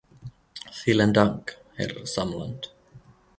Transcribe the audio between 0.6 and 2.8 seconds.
Vielen Dank, Herr Samland.